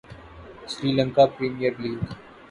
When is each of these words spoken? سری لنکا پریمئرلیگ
سری 0.71 0.89
لنکا 0.97 1.23
پریمئرلیگ 1.35 1.99